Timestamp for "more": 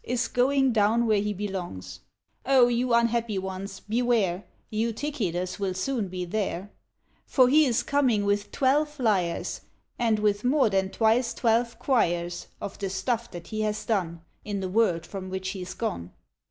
10.43-10.71